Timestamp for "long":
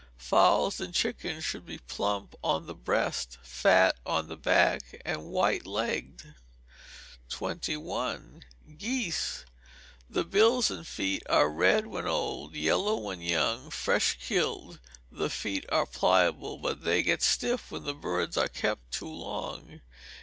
19.13-19.81